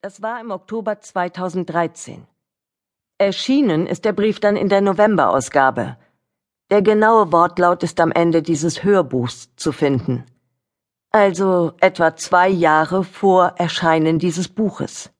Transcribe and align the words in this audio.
Das 0.00 0.22
war 0.22 0.40
im 0.40 0.52
Oktober 0.52 1.00
2013. 1.00 2.24
Erschienen 3.18 3.88
ist 3.88 4.04
der 4.04 4.12
Brief 4.12 4.38
dann 4.38 4.54
in 4.56 4.68
der 4.68 4.80
Novemberausgabe. 4.80 5.96
Der 6.70 6.82
genaue 6.82 7.32
Wortlaut 7.32 7.82
ist 7.82 7.98
am 7.98 8.12
Ende 8.12 8.40
dieses 8.40 8.84
Hörbuchs 8.84 9.56
zu 9.56 9.72
finden. 9.72 10.24
Also 11.10 11.72
etwa 11.80 12.14
zwei 12.14 12.48
Jahre 12.48 13.02
vor 13.02 13.54
Erscheinen 13.56 14.20
dieses 14.20 14.46
Buches. 14.46 15.10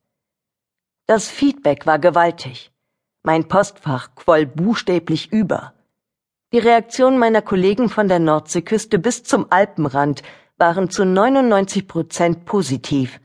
Das 1.06 1.26
Feedback 1.28 1.84
war 1.84 1.98
gewaltig. 1.98 2.70
Mein 3.24 3.48
Postfach 3.48 4.14
quoll 4.14 4.46
buchstäblich 4.46 5.32
über. 5.32 5.72
Die 6.52 6.58
Reaktionen 6.60 7.18
meiner 7.18 7.42
Kollegen 7.42 7.88
von 7.88 8.06
der 8.06 8.20
Nordseeküste 8.20 9.00
bis 9.00 9.24
zum 9.24 9.50
Alpenrand 9.50 10.22
waren 10.56 10.88
zu 10.88 11.04
99 11.04 11.88
Prozent 11.88 12.44
positiv. 12.44 13.18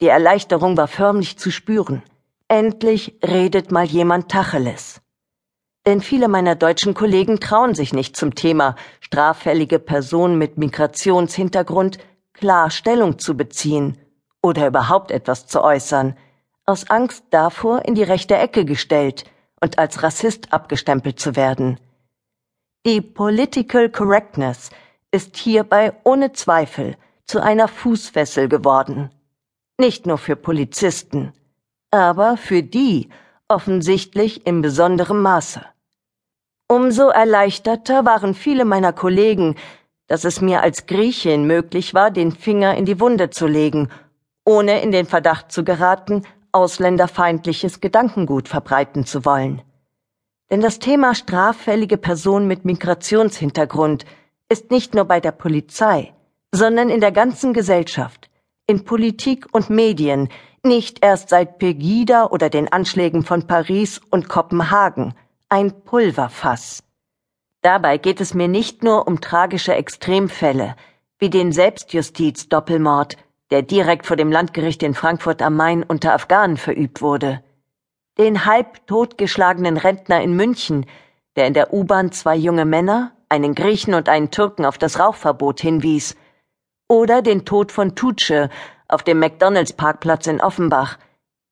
Die 0.00 0.08
Erleichterung 0.08 0.78
war 0.78 0.88
förmlich 0.88 1.38
zu 1.38 1.50
spüren. 1.50 2.02
Endlich 2.48 3.18
redet 3.22 3.70
mal 3.70 3.84
jemand 3.84 4.30
Tacheles. 4.30 5.02
Denn 5.86 6.00
viele 6.00 6.28
meiner 6.28 6.54
deutschen 6.54 6.94
Kollegen 6.94 7.38
trauen 7.38 7.74
sich 7.74 7.92
nicht 7.92 8.16
zum 8.16 8.34
Thema 8.34 8.76
straffällige 9.00 9.78
Personen 9.78 10.38
mit 10.38 10.56
Migrationshintergrund 10.56 11.98
klar 12.32 12.70
Stellung 12.70 13.18
zu 13.18 13.36
beziehen 13.36 13.98
oder 14.42 14.66
überhaupt 14.66 15.10
etwas 15.10 15.46
zu 15.46 15.62
äußern, 15.62 16.16
aus 16.64 16.88
Angst 16.88 17.24
davor 17.30 17.84
in 17.84 17.94
die 17.94 18.02
rechte 18.02 18.36
Ecke 18.36 18.64
gestellt 18.64 19.24
und 19.60 19.78
als 19.78 20.02
Rassist 20.02 20.52
abgestempelt 20.52 21.20
zu 21.20 21.36
werden. 21.36 21.78
Die 22.86 23.02
Political 23.02 23.90
Correctness 23.90 24.70
ist 25.10 25.36
hierbei 25.36 25.92
ohne 26.04 26.32
Zweifel 26.32 26.96
zu 27.26 27.42
einer 27.42 27.68
Fußfessel 27.68 28.48
geworden 28.48 29.10
nicht 29.80 30.06
nur 30.06 30.18
für 30.18 30.36
Polizisten, 30.36 31.32
aber 31.90 32.36
für 32.36 32.62
die 32.62 33.08
offensichtlich 33.48 34.46
in 34.46 34.62
besonderem 34.62 35.22
Maße. 35.22 35.62
Umso 36.68 37.08
erleichterter 37.08 38.04
waren 38.04 38.34
viele 38.34 38.64
meiner 38.64 38.92
Kollegen, 38.92 39.56
dass 40.06 40.24
es 40.24 40.40
mir 40.40 40.62
als 40.62 40.86
Griechin 40.86 41.44
möglich 41.44 41.94
war, 41.94 42.12
den 42.12 42.30
Finger 42.30 42.76
in 42.76 42.84
die 42.84 43.00
Wunde 43.00 43.30
zu 43.30 43.48
legen, 43.48 43.88
ohne 44.44 44.80
in 44.82 44.92
den 44.92 45.06
Verdacht 45.06 45.50
zu 45.50 45.64
geraten, 45.64 46.22
ausländerfeindliches 46.52 47.80
Gedankengut 47.80 48.48
verbreiten 48.48 49.04
zu 49.04 49.24
wollen. 49.24 49.62
Denn 50.50 50.60
das 50.60 50.78
Thema 50.78 51.14
straffällige 51.14 51.96
Personen 51.96 52.46
mit 52.46 52.64
Migrationshintergrund 52.64 54.04
ist 54.48 54.70
nicht 54.70 54.94
nur 54.94 55.04
bei 55.04 55.20
der 55.20 55.32
Polizei, 55.32 56.12
sondern 56.52 56.90
in 56.90 57.00
der 57.00 57.12
ganzen 57.12 57.52
Gesellschaft 57.52 58.29
in 58.70 58.84
Politik 58.84 59.46
und 59.52 59.68
Medien, 59.68 60.28
nicht 60.62 61.04
erst 61.04 61.30
seit 61.30 61.58
Pegida 61.58 62.26
oder 62.26 62.48
den 62.48 62.72
Anschlägen 62.72 63.24
von 63.24 63.46
Paris 63.46 64.00
und 64.10 64.28
Kopenhagen, 64.28 65.14
ein 65.48 65.82
Pulverfass. 65.82 66.84
Dabei 67.62 67.98
geht 67.98 68.20
es 68.20 68.32
mir 68.32 68.46
nicht 68.46 68.84
nur 68.84 69.08
um 69.08 69.20
tragische 69.20 69.74
Extremfälle, 69.74 70.76
wie 71.18 71.30
den 71.30 71.50
Selbstjustiz-Doppelmord, 71.50 73.16
der 73.50 73.62
direkt 73.62 74.06
vor 74.06 74.16
dem 74.16 74.30
Landgericht 74.30 74.82
in 74.84 74.94
Frankfurt 74.94 75.42
am 75.42 75.56
Main 75.56 75.82
unter 75.82 76.14
Afghanen 76.14 76.56
verübt 76.56 77.02
wurde, 77.02 77.42
den 78.18 78.46
halb 78.46 78.86
totgeschlagenen 78.86 79.76
Rentner 79.76 80.22
in 80.22 80.36
München, 80.36 80.86
der 81.34 81.48
in 81.48 81.54
der 81.54 81.72
U-Bahn 81.72 82.12
zwei 82.12 82.36
junge 82.36 82.64
Männer, 82.64 83.12
einen 83.28 83.56
Griechen 83.56 83.94
und 83.94 84.08
einen 84.08 84.30
Türken 84.30 84.64
auf 84.64 84.78
das 84.78 85.00
Rauchverbot 85.00 85.60
hinwies, 85.60 86.16
oder 86.90 87.22
den 87.22 87.44
Tod 87.44 87.70
von 87.70 87.94
Tutsche 87.94 88.50
auf 88.88 89.04
dem 89.04 89.20
McDonalds-Parkplatz 89.20 90.26
in 90.26 90.40
Offenbach, 90.40 90.98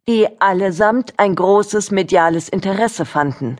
die 0.09 0.27
allesamt 0.41 1.15
ein 1.17 1.37
großes 1.37 1.93
mediales 1.93 2.49
Interesse 2.49 3.07
fanden. 3.07 3.57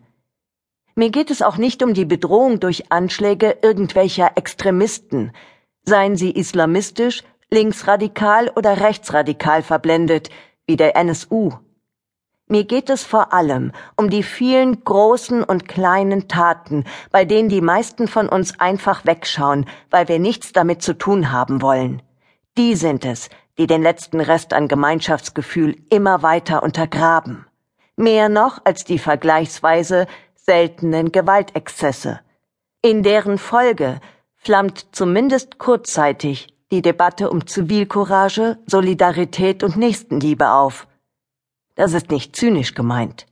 Mir 0.97 1.11
geht 1.11 1.31
es 1.31 1.41
auch 1.41 1.57
nicht 1.57 1.85
um 1.85 1.95
die 1.95 2.05
Bedrohung 2.05 2.59
durch 2.59 2.91
Anschläge 2.91 3.59
irgendwelcher 3.63 4.33
Extremisten, 4.35 5.31
seien 5.85 6.17
sie 6.17 6.33
islamistisch, 6.33 7.23
linksradikal 7.49 8.51
oder 8.57 8.81
rechtsradikal 8.81 9.63
verblendet, 9.63 10.31
wie 10.67 10.77
der 10.77 10.97
NSU 10.97 11.53
mir 12.49 12.65
geht 12.65 12.91
es 12.91 13.05
vor 13.05 13.33
allem 13.33 13.73
um 13.97 14.11
die 14.11 14.23
vielen 14.23 14.83
großen 14.83 15.45
und 15.45 15.69
kleinen 15.69 16.29
Taten, 16.29 16.85
bei 17.11 17.25
denen 17.25 17.49
die 17.49 17.61
meisten 17.61 18.09
von 18.09 18.29
uns 18.29 18.59
einfach 18.59 19.05
wegschauen, 19.05 19.67
weil 19.91 20.09
wir 20.09 20.19
nichts 20.19 20.53
damit 20.53 20.83
zu 20.83 20.97
tun 20.97 21.31
haben 21.31 21.63
wollen. 21.63 22.03
Die 22.57 22.75
sind 22.75 23.05
es, 23.05 23.29
die 23.59 23.67
den 23.67 23.83
letzten 23.83 24.21
Rest 24.21 24.53
an 24.53 24.67
Gemeinschaftsgefühl 24.67 25.77
immer 25.91 26.23
weiter 26.23 26.63
untergraben. 26.63 27.47
Mehr 27.97 28.29
noch 28.29 28.61
als 28.65 28.85
die 28.85 28.99
vergleichsweise 28.99 30.07
seltenen 30.35 31.13
Gewaltexzesse. 31.13 32.21
In 32.83 33.03
deren 33.03 33.39
Folge 33.39 34.01
flammt 34.37 34.87
zumindest 34.93 35.59
kurzzeitig 35.59 36.49
die 36.71 36.83
Debatte 36.83 37.31
um 37.31 37.47
Zivilcourage, 37.47 38.59
Solidarität 38.67 39.63
und 39.63 39.77
Nächstenliebe 39.77 40.51
auf 40.51 40.88
das 41.79 41.93
ist 41.93 42.11
nicht 42.11 42.35
zynisch 42.35 42.75
gemeint. 42.75 43.27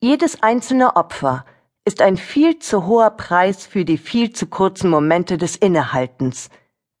Jedes 0.00 0.40
einzelne 0.42 0.94
Opfer 0.94 1.44
ist 1.84 2.00
ein 2.00 2.16
viel 2.16 2.60
zu 2.60 2.86
hoher 2.86 3.10
Preis 3.10 3.66
für 3.66 3.84
die 3.84 3.98
viel 3.98 4.32
zu 4.32 4.46
kurzen 4.46 4.88
Momente 4.88 5.36
des 5.36 5.56
Innehaltens, 5.56 6.48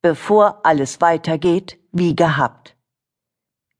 bevor 0.02 0.60
alles 0.64 1.00
weitergeht 1.00 1.78
wie 1.92 2.16
gehabt. 2.16 2.74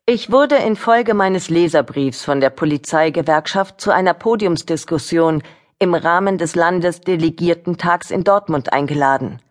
Ich 0.06 0.30
wurde 0.30 0.54
infolge 0.56 1.14
meines 1.14 1.50
Leserbriefs 1.50 2.24
von 2.24 2.40
der 2.40 2.50
Polizeigewerkschaft 2.50 3.80
zu 3.80 3.90
einer 3.90 4.14
Podiumsdiskussion 4.14 5.42
im 5.80 5.94
Rahmen 5.94 6.38
des 6.38 6.54
Landesdelegiertentags 6.54 8.12
in 8.12 8.22
Dortmund 8.22 8.72
eingeladen. 8.72 9.42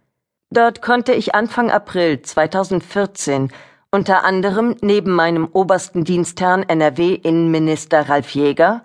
Dort 0.52 0.82
konnte 0.82 1.12
ich 1.12 1.36
Anfang 1.36 1.70
April 1.70 2.22
2014 2.22 3.52
unter 3.92 4.24
anderem 4.24 4.76
neben 4.82 5.12
meinem 5.12 5.48
obersten 5.52 6.04
Dienstherrn 6.04 6.64
NRW-Innenminister 6.64 8.10
Ralf 8.10 8.32
Jäger, 8.32 8.84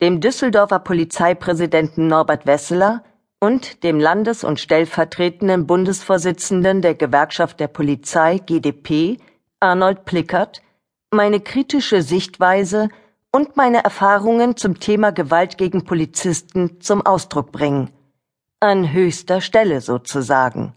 dem 0.00 0.20
Düsseldorfer 0.20 0.78
Polizeipräsidenten 0.78 2.06
Norbert 2.06 2.46
Wesseler 2.46 3.02
und 3.40 3.84
dem 3.84 4.00
Landes- 4.00 4.44
und 4.44 4.58
stellvertretenden 4.58 5.66
Bundesvorsitzenden 5.66 6.82
der 6.82 6.94
Gewerkschaft 6.94 7.60
der 7.60 7.68
Polizei 7.68 8.38
GdP, 8.38 9.18
Arnold 9.60 10.04
Plickert, 10.04 10.62
meine 11.10 11.40
kritische 11.40 12.02
Sichtweise 12.02 12.88
und 13.30 13.56
meine 13.56 13.84
Erfahrungen 13.84 14.56
zum 14.56 14.80
Thema 14.80 15.10
Gewalt 15.12 15.58
gegen 15.58 15.84
Polizisten 15.84 16.80
zum 16.80 17.04
Ausdruck 17.04 17.52
bringen. 17.52 17.90
An 18.60 18.92
höchster 18.92 19.40
Stelle 19.40 19.80
sozusagen. 19.80 20.74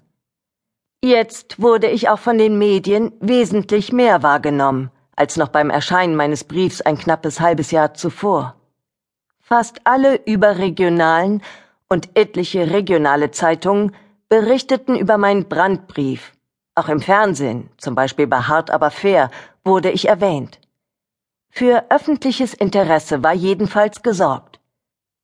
Jetzt 1.04 1.60
wurde 1.60 1.88
ich 1.88 2.10
auch 2.10 2.20
von 2.20 2.38
den 2.38 2.60
Medien 2.60 3.12
wesentlich 3.20 3.92
mehr 3.92 4.22
wahrgenommen 4.22 4.92
als 5.16 5.38
noch 5.38 5.50
beim 5.50 5.70
Erscheinen 5.70 6.16
meines 6.16 6.44
Briefs 6.44 6.82
ein 6.82 6.98
knappes 6.98 7.40
halbes 7.40 7.72
Jahr 7.72 7.94
zuvor. 7.94 8.56
Fast 9.40 9.82
alle 9.84 10.16
überregionalen 10.26 11.44
und 11.90 12.10
etliche 12.16 12.72
regionale 12.72 13.32
Zeitungen 13.32 13.96
berichteten 14.30 14.96
über 14.96 15.18
meinen 15.18 15.48
Brandbrief. 15.50 16.32
Auch 16.74 16.88
im 16.88 17.02
Fernsehen, 17.02 17.70
zum 17.78 17.96
Beispiel 17.96 18.28
bei 18.28 18.40
Hart 18.40 18.72
aber 18.72 18.92
fair, 18.92 19.30
wurde 19.64 19.92
ich 19.92 20.08
erwähnt. 20.08 20.60
Für 21.50 21.86
öffentliches 21.90 22.54
Interesse 22.54 23.24
war 23.24 23.34
jedenfalls 23.34 24.02
gesorgt. 24.04 24.60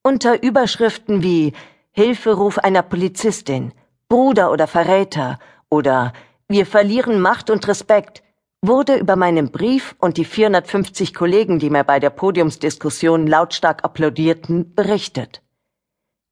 Unter 0.04 0.44
Überschriften 0.44 1.24
wie 1.24 1.54
Hilferuf 1.92 2.58
einer 2.58 2.84
Polizistin, 2.84 3.74
Bruder 4.10 4.52
oder 4.52 4.68
Verräter 4.68 5.40
oder 5.70 6.14
Wir 6.48 6.66
verlieren 6.66 7.20
Macht 7.20 7.50
und 7.50 7.68
Respekt 7.68 8.24
wurde 8.62 8.96
über 8.96 9.16
meinen 9.16 9.52
Brief 9.52 9.96
und 10.00 10.18
die 10.18 10.26
450 10.26 11.14
Kollegen, 11.14 11.60
die 11.60 11.70
mir 11.70 11.84
bei 11.84 12.00
der 12.00 12.10
Podiumsdiskussion 12.10 13.28
lautstark 13.28 13.84
applaudierten, 13.84 14.74
berichtet. 14.74 15.42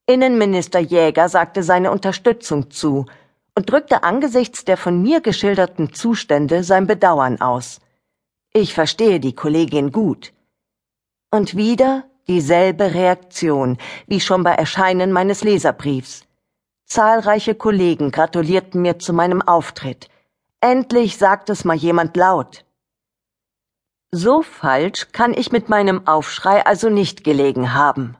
Innenminister 0.07 0.79
Jäger 0.79 1.29
sagte 1.29 1.63
seine 1.63 1.91
Unterstützung 1.91 2.71
zu 2.71 3.05
und 3.55 3.71
drückte 3.71 4.03
angesichts 4.03 4.65
der 4.65 4.77
von 4.77 5.01
mir 5.01 5.21
geschilderten 5.21 5.93
Zustände 5.93 6.63
sein 6.63 6.87
Bedauern 6.87 7.41
aus. 7.41 7.79
Ich 8.53 8.73
verstehe 8.73 9.19
die 9.19 9.33
Kollegin 9.33 9.91
gut. 9.91 10.33
Und 11.31 11.55
wieder 11.55 12.05
dieselbe 12.27 12.93
Reaktion 12.93 13.77
wie 14.07 14.19
schon 14.19 14.43
bei 14.43 14.53
Erscheinen 14.53 15.11
meines 15.11 15.43
Leserbriefs. 15.43 16.24
Zahlreiche 16.85 17.55
Kollegen 17.55 18.11
gratulierten 18.11 18.81
mir 18.81 18.99
zu 18.99 19.11
meinem 19.11 19.41
Auftritt. 19.41 20.07
Endlich 20.61 21.17
sagt 21.17 21.49
es 21.49 21.65
mal 21.65 21.75
jemand 21.75 22.15
laut. 22.15 22.65
So 24.11 24.43
falsch 24.43 25.07
kann 25.11 25.33
ich 25.33 25.51
mit 25.51 25.67
meinem 25.67 26.07
Aufschrei 26.07 26.65
also 26.65 26.89
nicht 26.89 27.23
gelegen 27.23 27.73
haben. 27.73 28.17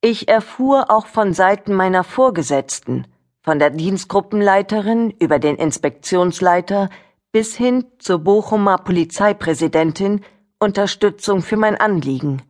Ich 0.00 0.28
erfuhr 0.28 0.90
auch 0.90 1.06
von 1.06 1.34
Seiten 1.34 1.74
meiner 1.74 2.04
Vorgesetzten, 2.04 3.06
von 3.42 3.58
der 3.58 3.70
Dienstgruppenleiterin 3.70 5.10
über 5.10 5.38
den 5.38 5.56
Inspektionsleiter 5.56 6.88
bis 7.32 7.54
hin 7.54 7.84
zur 7.98 8.20
Bochumer 8.20 8.78
Polizeipräsidentin 8.78 10.24
Unterstützung 10.58 11.42
für 11.42 11.56
mein 11.56 11.76
Anliegen. 11.76 12.42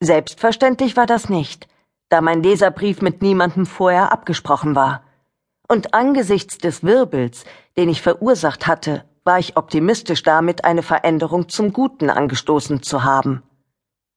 Selbstverständlich 0.00 0.96
war 0.96 1.06
das 1.06 1.28
nicht, 1.28 1.68
da 2.12 2.20
mein 2.20 2.42
Leserbrief 2.42 3.00
mit 3.00 3.22
niemandem 3.22 3.64
vorher 3.64 4.12
abgesprochen 4.12 4.74
war. 4.74 5.02
Und 5.66 5.94
angesichts 5.94 6.58
des 6.58 6.82
Wirbels, 6.82 7.44
den 7.78 7.88
ich 7.88 8.02
verursacht 8.02 8.66
hatte, 8.66 9.04
war 9.24 9.38
ich 9.38 9.56
optimistisch 9.56 10.22
damit, 10.22 10.64
eine 10.64 10.82
Veränderung 10.82 11.48
zum 11.48 11.72
Guten 11.72 12.10
angestoßen 12.10 12.82
zu 12.82 13.04
haben. 13.04 13.42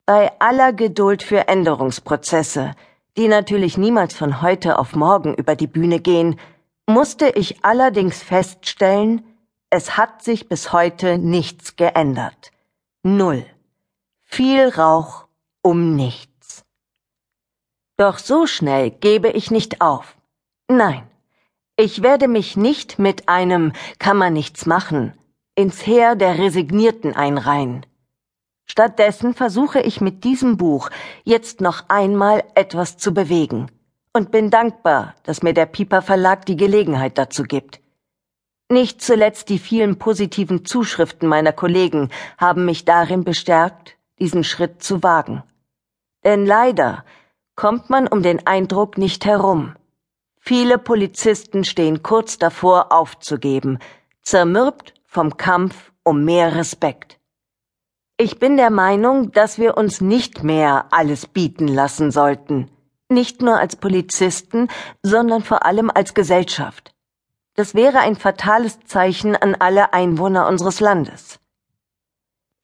Bei 0.05 0.31
aller 0.39 0.73
Geduld 0.73 1.23
für 1.23 1.47
Änderungsprozesse, 1.47 2.75
die 3.15 3.29
natürlich 3.29 3.77
niemals 3.77 4.13
von 4.13 4.41
heute 4.41 4.77
auf 4.77 4.93
morgen 4.95 5.33
über 5.33 5.55
die 5.55 5.67
Bühne 5.67 6.01
gehen, 6.01 6.37
musste 6.87 7.29
ich 7.29 7.63
allerdings 7.63 8.21
feststellen, 8.21 9.23
es 9.69 9.95
hat 9.95 10.21
sich 10.21 10.49
bis 10.49 10.73
heute 10.73 11.17
nichts 11.17 11.77
geändert. 11.77 12.51
Null. 13.03 13.45
Viel 14.23 14.67
Rauch 14.67 15.27
um 15.61 15.95
nichts. 15.95 16.34
Doch 17.97 18.17
so 18.17 18.45
schnell 18.45 18.91
gebe 18.91 19.29
ich 19.29 19.51
nicht 19.51 19.81
auf. 19.81 20.17
Nein, 20.67 21.07
ich 21.77 22.01
werde 22.01 22.27
mich 22.27 22.57
nicht 22.57 22.99
mit 22.99 23.29
einem 23.29 23.73
kann 23.99 24.17
man 24.17 24.33
nichts 24.33 24.65
machen 24.65 25.13
ins 25.55 25.85
Heer 25.87 26.15
der 26.15 26.37
Resignierten 26.37 27.15
einreihen. 27.15 27.85
Stattdessen 28.65 29.33
versuche 29.33 29.79
ich 29.79 30.01
mit 30.01 30.23
diesem 30.23 30.57
Buch 30.57 30.89
jetzt 31.23 31.61
noch 31.61 31.85
einmal 31.87 32.43
etwas 32.55 32.97
zu 32.97 33.13
bewegen 33.13 33.71
und 34.11 34.31
bin 34.31 34.49
dankbar, 34.49 35.15
dass 35.23 35.43
mir 35.43 35.53
der 35.53 35.65
Piper 35.65 36.01
Verlag 36.01 36.45
die 36.45 36.57
Gelegenheit 36.57 37.17
dazu 37.17 37.43
gibt. 37.43 37.79
Nicht 38.69 39.01
zuletzt 39.01 39.49
die 39.49 39.59
vielen 39.59 39.97
positiven 39.97 40.65
Zuschriften 40.65 41.29
meiner 41.29 41.53
Kollegen 41.53 42.09
haben 42.37 42.65
mich 42.65 42.83
darin 42.83 43.23
bestärkt, 43.23 43.95
diesen 44.19 44.43
Schritt 44.43 44.81
zu 44.83 45.03
wagen. 45.03 45.43
Denn 46.23 46.45
leider 46.45 47.05
kommt 47.55 47.89
man 47.89 48.07
um 48.07 48.21
den 48.21 48.45
Eindruck 48.45 48.97
nicht 48.97 49.25
herum. 49.25 49.75
Viele 50.39 50.77
Polizisten 50.77 51.63
stehen 51.63 52.03
kurz 52.03 52.37
davor 52.37 52.91
aufzugeben, 52.91 53.79
zermürbt 54.21 54.93
vom 55.05 55.37
Kampf 55.37 55.91
um 56.03 56.23
mehr 56.23 56.55
Respekt. 56.55 57.19
Ich 58.17 58.39
bin 58.39 58.55
der 58.55 58.69
Meinung, 58.69 59.31
dass 59.31 59.57
wir 59.57 59.75
uns 59.77 60.01
nicht 60.01 60.43
mehr 60.43 60.85
alles 60.91 61.27
bieten 61.27 61.67
lassen 61.67 62.11
sollten, 62.11 62.69
nicht 63.09 63.41
nur 63.41 63.59
als 63.59 63.75
Polizisten, 63.75 64.69
sondern 65.03 65.43
vor 65.43 65.65
allem 65.65 65.91
als 65.93 66.13
Gesellschaft. 66.13 66.93
Das 67.55 67.73
wäre 67.73 67.99
ein 67.99 68.15
fatales 68.15 68.79
Zeichen 68.85 69.35
an 69.35 69.55
alle 69.55 69.93
Einwohner 69.93 70.47
unseres 70.47 70.79
Landes. 70.79 71.39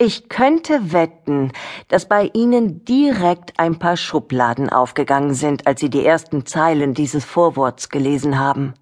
Ich 0.04 0.30
könnte 0.30 0.94
wetten, 0.94 1.52
dass 1.88 2.08
bei 2.08 2.32
Ihnen 2.34 2.84
direkt 2.86 3.60
ein 3.60 3.78
paar 3.78 3.98
Schubladen 3.98 4.68
aufgegangen 4.68 5.36
sind, 5.36 5.68
als 5.68 5.80
Sie 5.80 5.92
die 5.92 6.04
ersten 6.04 6.48
Zeilen 6.48 6.96
dieses 6.96 7.24
Vorworts 7.24 7.90
gelesen 7.90 8.40
haben. 8.40 8.74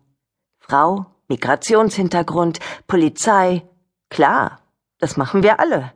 Frau, 0.59 1.07
Migrationshintergrund, 1.27 2.59
Polizei, 2.87 3.63
klar, 4.09 4.61
das 4.97 5.17
machen 5.17 5.43
wir 5.43 5.59
alle. 5.59 5.91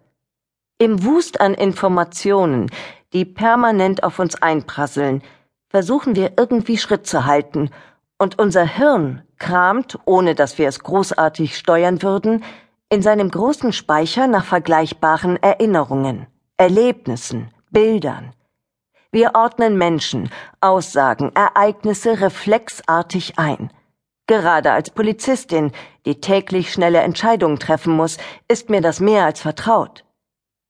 Im 0.78 1.06
Wust 1.06 1.40
an 1.40 1.54
Informationen, 1.54 2.70
die 3.14 3.24
permanent 3.24 4.04
auf 4.04 4.20
uns 4.20 4.36
einprasseln, 4.36 5.24
versuchen 5.70 6.18
wir 6.18 6.34
irgendwie 6.36 6.78
Schritt 6.78 7.08
zu 7.08 7.26
halten, 7.26 7.70
und 8.18 8.40
unser 8.40 8.66
Hirn 8.66 9.24
kramt, 9.38 9.98
ohne 10.06 10.36
dass 10.36 10.58
wir 10.58 10.68
es 10.68 10.80
großartig 10.80 11.58
steuern 11.58 12.02
würden, 12.02 12.44
in 12.94 13.02
seinem 13.02 13.32
großen 13.32 13.74
Speicher 13.74 14.28
nach 14.28 14.46
vergleichbaren 14.46 15.42
Erinnerungen, 15.42 16.28
Erlebnissen, 16.58 17.50
Bildern. 17.72 18.34
Wir 19.12 19.32
ordnen 19.34 19.80
Menschen, 19.80 20.30
Aussagen, 20.62 21.32
Ereignisse 21.34 22.22
reflexartig 22.22 23.40
ein. 23.40 23.72
Gerade 24.28 24.72
als 24.74 24.92
Polizistin, 24.92 25.72
die 26.06 26.22
täglich 26.22 26.72
schnelle 26.72 27.00
Entscheidungen 27.00 27.58
treffen 27.58 27.96
muss, 27.96 28.20
ist 28.48 28.70
mir 28.70 28.82
das 28.82 29.00
mehr 29.00 29.26
als 29.26 29.42
vertraut. 29.42 30.06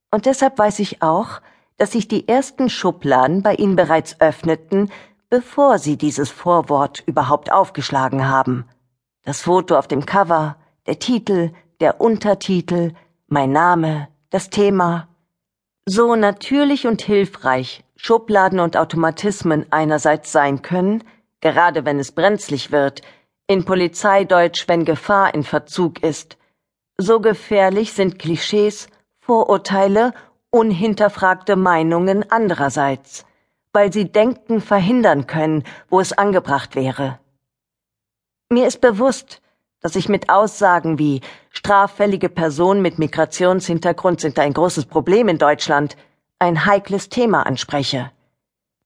Und 0.09 0.25
deshalb 0.25 0.57
weiß 0.57 0.79
ich 0.79 1.01
auch, 1.01 1.41
dass 1.75 1.91
sich 1.91 2.07
die 2.07 2.29
ersten 2.29 2.69
Schubladen 2.69 3.43
bei 3.43 3.55
Ihnen 3.55 3.75
bereits 3.75 4.21
öffneten, 4.21 4.89
bevor 5.29 5.77
Sie 5.77 5.97
dieses 5.97 6.31
Vorwort 6.31 7.03
überhaupt 7.05 7.51
aufgeschlagen 7.51 8.29
haben. 8.29 8.63
Das 9.25 9.41
Foto 9.41 9.77
auf 9.77 9.89
dem 9.89 10.05
Cover, 10.05 10.55
der 10.87 10.99
Titel, 10.99 11.51
der 11.83 11.99
Untertitel, 11.99 12.93
mein 13.27 13.51
Name, 13.51 14.07
das 14.29 14.49
Thema. 14.49 15.09
So 15.85 16.15
natürlich 16.15 16.87
und 16.87 17.01
hilfreich 17.01 17.83
Schubladen 17.97 18.61
und 18.61 18.77
Automatismen 18.77 19.65
einerseits 19.69 20.31
sein 20.31 20.61
können, 20.61 21.03
gerade 21.41 21.83
wenn 21.83 21.99
es 21.99 22.13
brenzlig 22.13 22.71
wird, 22.71 23.01
in 23.47 23.65
Polizeideutsch, 23.65 24.69
wenn 24.69 24.85
Gefahr 24.85 25.33
in 25.33 25.43
Verzug 25.43 26.01
ist, 26.01 26.37
so 26.97 27.19
gefährlich 27.19 27.91
sind 27.91 28.17
Klischees 28.17 28.87
Vorurteile, 29.19 30.13
unhinterfragte 30.51 31.57
Meinungen 31.57 32.23
andererseits, 32.31 33.25
weil 33.73 33.91
sie 33.91 34.09
Denken 34.09 34.61
verhindern 34.61 35.27
können, 35.27 35.65
wo 35.89 35.99
es 35.99 36.13
angebracht 36.13 36.77
wäre. 36.77 37.19
Mir 38.47 38.67
ist 38.67 38.79
bewusst, 38.79 39.41
dass 39.83 39.97
ich 39.97 40.09
mit 40.09 40.29
Aussagen 40.29 40.97
wie 40.97 41.21
straffällige 41.51 42.29
Personen 42.29 42.81
mit 42.81 42.97
Migrationshintergrund 42.97 44.21
sind 44.21 44.39
ein 44.39 44.53
großes 44.53 44.85
Problem 44.85 45.27
in 45.27 45.37
Deutschland 45.37 45.97
ein 46.39 46.65
heikles 46.65 47.09
Thema 47.09 47.45
anspreche. 47.45 48.11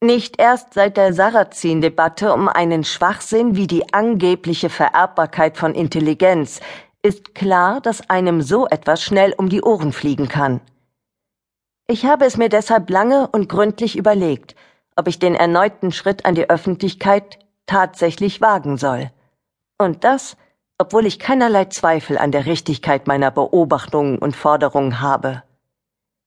Nicht 0.02 0.40
erst 0.40 0.74
seit 0.74 0.98
der 0.98 1.14
Sarrazin-Debatte 1.14 2.34
um 2.34 2.50
einen 2.50 2.84
Schwachsinn 2.84 3.56
wie 3.56 3.68
die 3.68 3.94
angebliche 3.94 4.70
Vererbbarkeit 4.70 5.58
von 5.58 5.74
Intelligenz 5.74 6.60
ist 7.04 7.36
klar, 7.36 7.80
dass 7.80 8.10
einem 8.10 8.42
so 8.42 8.68
etwas 8.68 9.02
schnell 9.02 9.34
um 9.38 9.50
die 9.50 9.62
Ohren 9.62 9.94
fliegen 9.94 10.28
kann. 10.28 10.62
Ich 11.88 12.06
habe 12.06 12.26
es 12.26 12.38
mir 12.38 12.50
deshalb 12.50 12.90
lange 12.90 13.28
und 13.28 13.50
gründlich 13.50 13.96
überlegt, 13.98 14.56
ob 14.96 15.08
ich 15.08 15.20
den 15.20 15.36
erneuten 15.36 15.92
Schritt 15.92 16.26
an 16.26 16.36
die 16.36 16.50
Öffentlichkeit 16.50 17.40
tatsächlich 17.66 18.42
wagen 18.42 18.78
soll. 18.78 19.12
Und 19.78 20.04
das, 20.04 20.38
obwohl 20.78 21.06
ich 21.06 21.20
keinerlei 21.20 21.66
Zweifel 21.66 22.18
an 22.18 22.32
der 22.32 22.46
Richtigkeit 22.46 23.08
meiner 23.08 23.32
Beobachtungen 23.32 24.18
und 24.20 24.36
Forderungen 24.36 25.02
habe. 25.02 25.44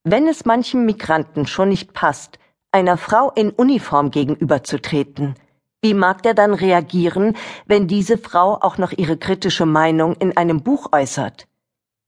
Wenn 0.02 0.26
es 0.26 0.44
manchem 0.44 0.86
Migranten 0.86 1.46
schon 1.46 1.68
nicht 1.68 1.92
passt, 1.92 2.38
einer 2.72 2.96
Frau 2.96 3.30
in 3.30 3.50
Uniform 3.50 4.10
gegenüberzutreten, 4.10 5.34
wie 5.82 5.94
mag 5.94 6.22
der 6.22 6.34
dann 6.34 6.52
reagieren, 6.52 7.36
wenn 7.66 7.88
diese 7.88 8.18
Frau 8.18 8.54
auch 8.60 8.76
noch 8.76 8.92
ihre 8.92 9.16
kritische 9.16 9.66
Meinung 9.66 10.14
in 10.16 10.36
einem 10.36 10.62
Buch 10.62 10.88
äußert? 10.92 11.46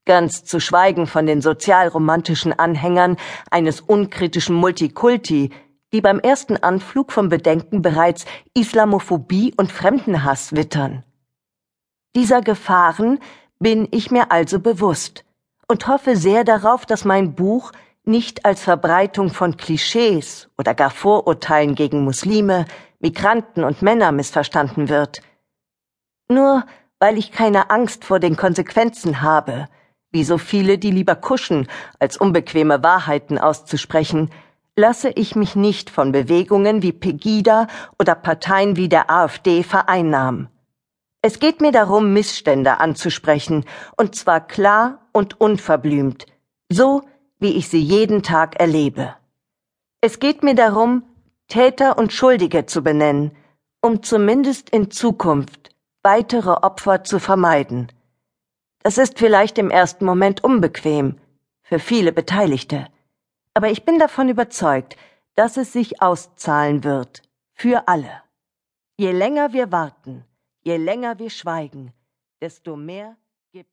Ganz 0.05 0.45
zu 0.45 0.61
schweigen 0.61 1.07
von 1.07 1.27
den 1.27 1.41
sozialromantischen 1.41 2.59
Anhängern 2.59 3.17
eines 3.51 3.81
unkritischen 3.81 4.57
Multikulti, 4.57 5.51
die 5.93 6.01
beim 6.01 6.19
ersten 6.19 6.57
Anflug 6.57 7.13
vom 7.13 7.29
Bedenken 7.29 7.83
bereits 7.83 8.25
Islamophobie 8.53 9.55
und 9.57 9.71
Fremdenhass 9.71 10.55
wittern. 10.55 11.05
Dieser 12.15 12.43
Gefahren 12.43 13.21
bin 13.59 13.89
ich 13.91 14.11
mir 14.11 14.31
also 14.31 14.61
bewusst 14.61 15.25
und 15.67 15.87
hoffe 15.87 16.17
sehr 16.17 16.45
darauf, 16.45 16.85
dass 16.85 17.07
mein 17.07 17.35
Buch 17.35 17.73
nicht 18.05 18.45
als 18.45 18.63
Verbreitung 18.63 19.31
von 19.31 19.57
Klischees 19.57 20.51
oder 20.59 20.75
gar 20.75 20.91
Vorurteilen 20.91 21.75
gegen 21.75 22.05
Muslime, 22.05 22.67
Migranten 23.01 23.65
und 23.65 23.81
Männer 23.81 24.13
missverstanden 24.13 24.89
wird. 24.89 25.23
Nur 26.29 26.65
weil 26.99 27.17
ich 27.17 27.33
keine 27.33 27.71
Angst 27.71 28.05
vor 28.05 28.21
den 28.21 28.37
Konsequenzen 28.37 29.23
habe, 29.23 29.69
wie 30.11 30.25
so 30.25 30.37
viele, 30.37 30.79
die 30.79 30.91
lieber 30.91 31.17
kuschen, 31.17 31.67
als 31.99 32.17
unbequeme 32.17 32.83
Wahrheiten 32.83 33.39
auszusprechen, 33.39 34.31
lasse 34.77 35.09
ich 35.09 35.35
mich 35.35 35.57
nicht 35.57 35.91
von 35.91 36.13
Bewegungen 36.13 36.83
wie 36.83 36.93
Pegida 36.93 37.67
oder 37.99 38.15
Parteien 38.15 38.77
wie 38.77 38.89
der 38.89 39.11
AfD 39.11 39.63
vereinnahmen. 39.63 40.49
Es 41.25 41.39
geht 41.39 41.61
mir 41.61 41.71
darum, 41.71 42.13
Missstände 42.13 42.81
anzusprechen, 42.81 43.65
und 43.97 44.17
zwar 44.17 44.45
klar 44.45 45.07
und 45.13 45.41
unverblümt, 45.41 46.27
so 46.69 47.03
wie 47.39 47.53
ich 47.53 47.69
sie 47.69 47.81
jeden 47.81 48.25
Tag 48.25 48.59
erlebe. 48.59 49.15
Es 50.01 50.19
geht 50.19 50.43
mir 50.43 50.57
darum, 50.57 51.05
Täter 51.47 51.97
und 51.97 52.13
Schuldige 52.13 52.67
zu 52.67 52.83
benennen, 52.83 53.37
um 53.81 54.03
zumindest 54.03 54.71
in 54.71 54.91
Zukunft 54.91 55.71
weitere 56.03 56.51
Opfer 56.51 57.05
zu 57.05 57.21
vermeiden. 57.21 57.93
Das 58.83 58.99
ist 58.99 59.17
vielleicht 59.19 59.59
im 59.59 59.71
ersten 59.71 60.05
Moment 60.05 60.43
unbequem 60.43 61.21
für 61.63 61.79
viele 61.79 62.13
Beteiligte, 62.13 62.89
aber 63.55 63.71
ich 63.71 63.85
bin 63.85 64.01
davon 64.01 64.29
überzeugt, 64.29 64.97
dass 65.37 65.57
es 65.57 65.73
sich 65.73 66.03
auszahlen 66.03 66.83
wird 66.83 67.23
für 67.55 67.87
alle. 67.87 68.23
Je 68.97 69.13
länger 69.13 69.53
wir 69.53 69.71
warten, 69.71 70.25
je 70.65 70.77
länger 70.77 71.19
wir 71.19 71.31
schweigen, 71.31 71.93
desto 72.41 72.77
mehr 72.77 73.17
gibt 73.53 73.71